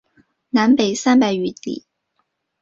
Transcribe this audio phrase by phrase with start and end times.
[0.49, 1.85] 南北三百余里。